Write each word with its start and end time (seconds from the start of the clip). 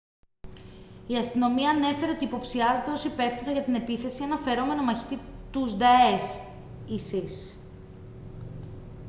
η 1.07 1.15
αστυνομία 1.17 1.69
ανέφερε 1.69 2.11
ότι 2.11 2.23
υποψιάζεται 2.23 2.91
ως 2.91 3.03
υπεύθυνο 3.03 3.51
για 3.51 3.63
την 3.63 3.75
επίθεση 3.75 4.23
έναν 4.23 4.37
φερόμενο 4.37 4.83
μαχητή 4.83 5.19
τους 5.51 5.75
νταές 5.77 6.41
isis 6.89 7.57